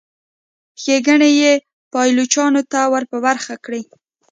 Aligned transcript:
ښېګڼې 0.81 1.31
یې 1.41 1.53
پایلوچانو 1.93 2.61
ته 2.71 2.79
ور 2.91 3.03
په 3.11 3.17
برخه 3.25 3.53
کړي. 3.65 3.81